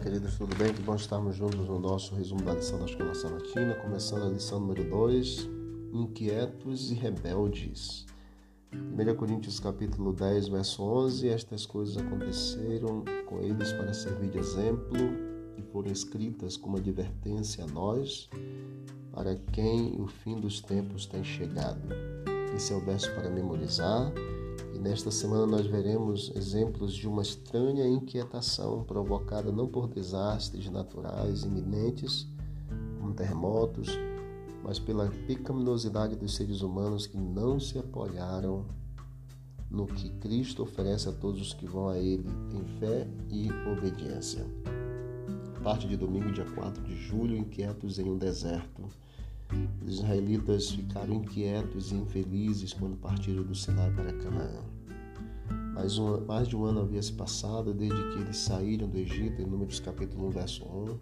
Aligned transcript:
queridos, 0.00 0.36
tudo 0.36 0.56
bem? 0.56 0.74
Que 0.74 0.82
bom 0.82 0.96
estarmos 0.96 1.36
juntos 1.36 1.68
no 1.68 1.78
nosso 1.78 2.14
resumo 2.16 2.42
da 2.42 2.52
lição 2.52 2.80
da 2.80 2.84
Escola 2.84 3.14
Sabatina, 3.14 3.76
começando 3.76 4.24
a 4.24 4.28
lição 4.28 4.58
número 4.58 4.82
2, 4.90 5.48
Inquietos 5.92 6.90
e 6.90 6.94
Rebeldes. 6.94 8.04
1 8.72 9.14
Coríntios 9.14 9.60
capítulo 9.60 10.12
10, 10.12 10.48
verso 10.48 10.82
11, 10.82 11.28
estas 11.28 11.64
coisas 11.64 11.96
aconteceram 11.96 13.04
com 13.26 13.38
eles 13.40 13.72
para 13.72 13.94
servir 13.94 14.30
de 14.30 14.38
exemplo 14.38 14.98
e 15.56 15.62
foram 15.62 15.92
escritas 15.92 16.56
como 16.56 16.76
advertência 16.76 17.62
a 17.62 17.66
nós, 17.68 18.28
para 19.12 19.36
quem 19.52 19.94
o 20.00 20.08
fim 20.08 20.40
dos 20.40 20.60
tempos 20.60 21.06
tem 21.06 21.22
chegado. 21.22 21.88
Esse 22.54 22.72
é 22.72 22.76
o 22.76 22.80
verso 22.80 23.14
para 23.14 23.30
memorizar 23.30 24.12
e 24.78 24.80
nesta 24.80 25.10
semana 25.10 25.44
nós 25.44 25.66
veremos 25.66 26.30
exemplos 26.36 26.94
de 26.94 27.08
uma 27.08 27.22
estranha 27.22 27.84
inquietação 27.84 28.84
provocada 28.84 29.50
não 29.50 29.66
por 29.66 29.88
desastres 29.88 30.70
naturais 30.70 31.42
iminentes, 31.42 32.28
como 33.00 33.12
terremotos, 33.12 33.88
mas 34.62 34.78
pela 34.78 35.10
pecaminosidade 35.26 36.14
dos 36.14 36.36
seres 36.36 36.62
humanos 36.62 37.08
que 37.08 37.16
não 37.16 37.58
se 37.58 37.76
apoiaram 37.76 38.66
no 39.68 39.84
que 39.84 40.10
Cristo 40.10 40.62
oferece 40.62 41.08
a 41.08 41.12
todos 41.12 41.40
os 41.40 41.52
que 41.52 41.66
vão 41.66 41.88
a 41.88 41.98
Ele 41.98 42.28
em 42.52 42.64
fé 42.78 43.08
e 43.28 43.50
obediência. 43.68 44.46
Parte 45.60 45.88
de 45.88 45.96
domingo, 45.96 46.30
dia 46.30 46.46
4 46.54 46.84
de 46.84 46.94
julho, 46.94 47.36
inquietos 47.36 47.98
em 47.98 48.08
um 48.08 48.16
deserto. 48.16 48.88
Os 49.84 49.94
israelitas 49.94 50.70
ficaram 50.70 51.14
inquietos 51.14 51.90
e 51.90 51.94
infelizes 51.94 52.72
quando 52.72 52.96
partiram 52.96 53.42
do 53.42 53.54
Sinai 53.54 53.90
para 53.90 54.12
Canaã. 54.12 54.62
Mais, 55.74 55.96
um, 55.96 56.24
mais 56.26 56.48
de 56.48 56.56
um 56.56 56.64
ano 56.64 56.80
havia 56.80 57.00
se 57.00 57.12
passado 57.12 57.72
desde 57.72 57.96
que 58.10 58.18
eles 58.18 58.36
saíram 58.36 58.88
do 58.88 58.98
Egito, 58.98 59.40
em 59.40 59.46
Números 59.46 59.80
capítulo 59.80 60.26
1, 60.26 60.30
verso 60.30 60.64
1. 60.64 60.98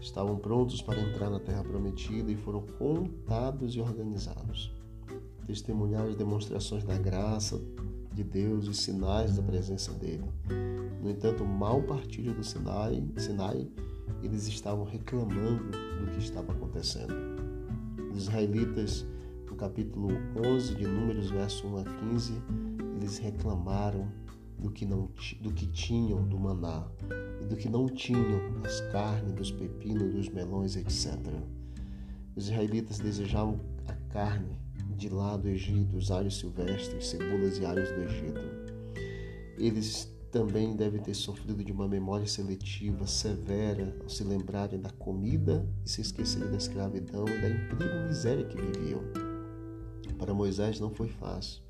Estavam 0.00 0.36
prontos 0.36 0.80
para 0.80 1.00
entrar 1.00 1.28
na 1.28 1.40
terra 1.40 1.62
prometida 1.62 2.30
e 2.30 2.36
foram 2.36 2.62
contados 2.78 3.74
e 3.74 3.80
organizados. 3.80 4.72
Testemunhar 5.46 6.06
as 6.06 6.14
demonstrações 6.14 6.84
da 6.84 6.96
graça 6.96 7.60
de 8.14 8.22
Deus 8.22 8.66
e 8.66 8.74
sinais 8.74 9.36
da 9.36 9.42
presença 9.42 9.92
dele. 9.92 10.24
No 11.02 11.10
entanto, 11.10 11.44
mal 11.44 11.82
partiram 11.82 12.32
do 12.34 12.44
Sinai, 12.44 13.02
Sinai 13.16 13.68
eles 14.22 14.46
estavam 14.46 14.84
reclamando 14.84 15.70
do 15.70 16.10
que 16.12 16.18
estava 16.18 16.52
acontecendo. 16.52 17.37
Israelitas, 18.22 19.06
no 19.48 19.56
capítulo 19.56 20.08
11 20.44 20.74
de 20.74 20.86
Números, 20.86 21.30
verso 21.30 21.66
1 21.66 21.78
a 21.78 21.84
15, 21.84 22.42
eles 22.96 23.18
reclamaram 23.18 24.08
do 24.58 24.70
que, 24.70 24.84
não, 24.84 25.08
do 25.40 25.52
que 25.52 25.66
tinham 25.66 26.26
do 26.26 26.38
maná 26.38 26.86
e 27.40 27.46
do 27.46 27.56
que 27.56 27.68
não 27.68 27.86
tinham 27.86 28.60
das 28.60 28.80
carnes, 28.92 29.32
dos 29.32 29.50
pepinos, 29.52 30.12
dos 30.12 30.28
melões, 30.28 30.76
etc. 30.76 31.16
Os 32.34 32.46
israelitas 32.46 32.98
desejavam 32.98 33.60
a 33.86 33.92
carne 34.12 34.58
de 34.96 35.08
lá 35.08 35.36
do 35.36 35.48
Egito, 35.48 35.96
os 35.96 36.10
alhos 36.10 36.38
silvestres, 36.38 37.06
cebolas 37.06 37.58
e 37.58 37.64
alhos 37.64 37.88
do 37.90 38.02
Egito. 38.02 38.40
Eles 39.56 40.12
também 40.30 40.76
devem 40.76 41.00
ter 41.00 41.14
sofrido 41.14 41.64
de 41.64 41.72
uma 41.72 41.88
memória 41.88 42.26
seletiva 42.26 43.06
severa 43.06 43.96
ao 44.02 44.08
se 44.08 44.22
lembrarem 44.22 44.80
da 44.80 44.90
comida 44.90 45.66
e 45.84 45.90
se 45.90 46.00
esquecerem 46.00 46.50
da 46.50 46.56
escravidão 46.56 47.24
e 47.26 47.40
da 47.40 47.48
incrível 47.48 48.06
miséria 48.06 48.44
que 48.44 48.60
viviam. 48.60 49.02
Para 50.18 50.34
Moisés 50.34 50.80
não 50.80 50.90
foi 50.90 51.08
fácil, 51.08 51.62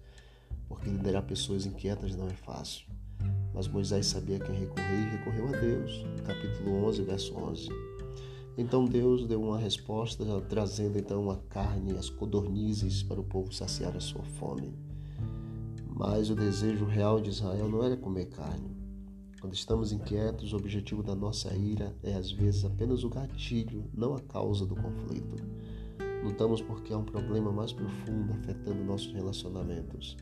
porque 0.69 0.89
liderar 0.89 1.23
pessoas 1.23 1.67
inquietas 1.67 2.17
não 2.17 2.27
é 2.27 2.34
fácil. 2.34 2.87
Mas 3.55 3.69
Moisés 3.69 4.06
sabia 4.06 4.39
quem 4.39 4.55
recorrer 4.55 5.00
e 5.00 5.17
recorreu 5.17 5.48
a 5.48 5.53
Deus. 5.53 6.05
Capítulo 6.25 6.87
11, 6.87 7.03
verso 7.03 7.37
11. 7.37 7.69
Então 8.56 8.84
Deus 8.84 9.27
deu 9.27 9.43
uma 9.43 9.59
resposta, 9.59 10.25
trazendo 10.49 10.99
então 10.99 11.31
a 11.31 11.37
carne 11.37 11.93
e 11.93 11.97
as 11.97 12.11
codornizes 12.11 13.03
para 13.03 13.21
o 13.21 13.25
povo 13.25 13.53
saciar 13.53 13.97
a 13.97 14.00
sua 14.00 14.25
fome. 14.25 14.72
Mas 15.98 16.31
o 16.31 16.34
desejo 16.36 16.84
real 16.84 17.20
de 17.20 17.31
Israel 17.31 17.69
não 17.69 17.82
era 17.82 17.97
comer 17.97 18.26
carne. 18.26 18.70
Quando 19.41 19.54
estamos 19.54 19.91
inquietos, 19.91 20.53
o 20.53 20.56
objetivo 20.56 21.03
da 21.03 21.12
nossa 21.12 21.53
ira 21.56 21.92
é 22.04 22.14
às 22.14 22.31
vezes 22.31 22.64
apenas 22.64 23.03
o 23.03 23.09
gatilho, 23.09 23.84
não 23.92 24.14
a 24.14 24.20
causa 24.20 24.64
do 24.64 24.76
conflito. 24.76 25.42
Lutamos 26.22 26.62
porque 26.62 26.92
há 26.92 26.98
um 26.98 27.04
problema 27.04 27.50
mais 27.50 27.72
profundo 27.72 28.32
afetando 28.34 28.84
nossos 28.84 29.12
relacionamentos. 29.12 30.16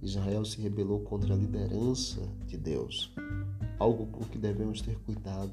Israel 0.00 0.42
se 0.46 0.58
rebelou 0.58 1.00
contra 1.00 1.34
a 1.34 1.36
liderança 1.36 2.26
de 2.46 2.56
Deus, 2.56 3.12
algo 3.78 4.06
com 4.06 4.24
que 4.24 4.38
devemos 4.38 4.80
ter 4.80 4.98
cuidado, 5.00 5.52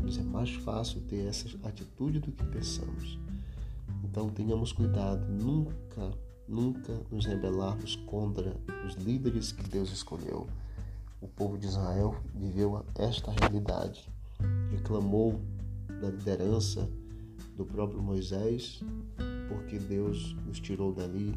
pois 0.00 0.16
é 0.16 0.22
mais 0.22 0.54
fácil 0.54 1.00
ter 1.08 1.26
essa 1.26 1.48
atitude 1.64 2.20
do 2.20 2.30
que 2.30 2.44
pensamos. 2.44 3.18
Então 4.04 4.30
tenhamos 4.30 4.72
cuidado, 4.72 5.26
nunca 5.28 6.12
nunca 6.48 7.00
nos 7.10 7.26
rebelarmos 7.26 7.96
contra 8.06 8.56
os 8.86 8.94
líderes 8.94 9.52
que 9.52 9.68
Deus 9.68 9.92
escolheu. 9.92 10.46
O 11.20 11.28
povo 11.28 11.58
de 11.58 11.66
Israel 11.66 12.16
viveu 12.34 12.84
esta 12.94 13.32
realidade, 13.32 14.08
reclamou 14.70 15.40
da 16.00 16.08
liderança 16.08 16.88
do 17.56 17.64
próprio 17.64 18.00
Moisés, 18.00 18.80
porque 19.48 19.78
Deus 19.78 20.36
os 20.48 20.60
tirou 20.60 20.92
dali 20.92 21.34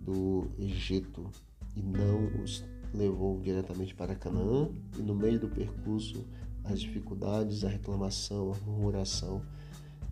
do 0.00 0.48
Egito 0.58 1.30
e 1.76 1.82
não 1.82 2.42
os 2.42 2.64
levou 2.92 3.38
diretamente 3.40 3.94
para 3.94 4.14
Canaã, 4.14 4.68
e 4.98 5.02
no 5.02 5.14
meio 5.14 5.38
do 5.38 5.48
percurso 5.48 6.24
as 6.64 6.80
dificuldades, 6.80 7.64
a 7.64 7.68
reclamação, 7.68 8.52
a 8.52 8.66
murmuração 8.66 9.42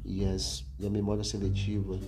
e, 0.05 0.25
as, 0.25 0.65
e 0.79 0.87
a 0.87 0.91
memória 0.91 1.23
seletiva 1.23 1.99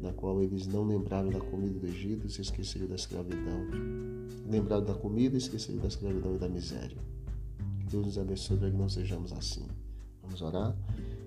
na 0.00 0.12
qual 0.12 0.42
eles 0.42 0.66
não 0.66 0.84
lembraram 0.84 1.30
da 1.30 1.40
comida 1.40 1.78
do 1.78 1.86
Egito 1.86 2.26
e 2.26 2.30
se 2.30 2.42
esqueceram 2.42 2.86
da 2.86 2.94
escravidão. 2.94 3.66
Lembraram 4.48 4.84
da 4.84 4.94
comida 4.94 5.34
e 5.34 5.38
esqueceram 5.38 5.80
da 5.80 5.88
escravidão 5.88 6.34
e 6.34 6.38
da 6.38 6.48
miséria. 6.48 6.98
Que 7.80 7.86
Deus 7.86 8.06
nos 8.06 8.18
abençoe 8.18 8.56
para 8.56 8.70
que 8.70 8.76
não 8.76 8.88
sejamos 8.88 9.32
assim. 9.32 9.66
Vamos 10.22 10.40
orar? 10.42 10.76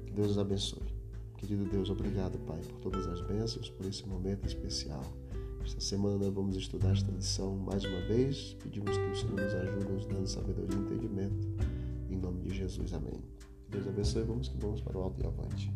Que 0.05 0.13
Deus 0.13 0.29
nos 0.29 0.37
abençoe. 0.37 1.01
Querido 1.37 1.65
Deus, 1.65 1.89
obrigado, 1.89 2.37
Pai, 2.39 2.59
por 2.59 2.79
todas 2.79 3.07
as 3.07 3.21
bênçãos, 3.21 3.69
por 3.69 3.85
esse 3.87 4.07
momento 4.07 4.45
especial. 4.45 5.03
Esta 5.63 5.79
semana 5.79 6.17
nós 6.17 6.33
vamos 6.33 6.55
estudar 6.55 6.91
esta 6.91 7.11
lição 7.11 7.55
mais 7.57 7.83
uma 7.83 8.01
vez. 8.01 8.55
Pedimos 8.61 8.97
que 8.97 9.03
o 9.03 9.15
Senhor 9.15 9.41
nos 9.41 9.53
ajude, 9.53 9.91
nos 9.91 10.05
dando 10.05 10.27
sabedoria 10.27 10.77
e 10.77 10.81
entendimento. 10.81 11.47
Em 12.09 12.17
nome 12.17 12.41
de 12.41 12.55
Jesus, 12.55 12.93
amém. 12.93 13.23
Deus 13.69 13.87
abençoe. 13.87 14.23
Vamos 14.23 14.49
que 14.49 14.57
vamos 14.57 14.81
para 14.81 14.97
o 14.97 15.01
alto 15.01 15.21
e 15.21 15.25
avante. 15.25 15.73